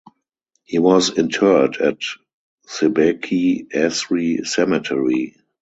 He 0.63 0.79
was 0.79 1.15
interred 1.15 1.77
at 1.77 1.99
Cebeci 2.67 3.67
Asri 3.71 4.47
Cemetery. 4.47 5.35